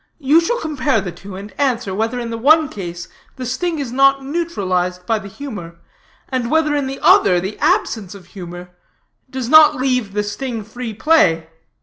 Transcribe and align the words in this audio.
You 0.17 0.41
shall 0.41 0.59
compare 0.59 0.99
the 0.99 1.11
two, 1.11 1.35
and 1.35 1.53
answer, 1.59 1.93
whether 1.93 2.19
in 2.19 2.31
the 2.31 2.37
one 2.39 2.69
case 2.69 3.07
the 3.35 3.45
sting 3.45 3.77
is 3.77 3.91
not 3.91 4.25
neutralized 4.25 5.05
by 5.05 5.19
the 5.19 5.27
humor, 5.27 5.75
and 6.29 6.49
whether 6.49 6.75
in 6.75 6.87
the 6.87 6.99
other 7.03 7.39
the 7.39 7.59
absence 7.59 8.15
of 8.15 8.25
humor 8.25 8.71
does 9.29 9.47
not 9.47 9.75
leave 9.75 10.13
the 10.13 10.23
sting 10.23 10.63
free 10.63 10.95
play. 10.95 11.51